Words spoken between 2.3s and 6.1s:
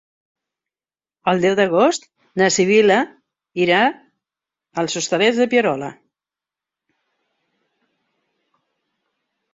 na Sibil·la irà als Hostalets de Pierola.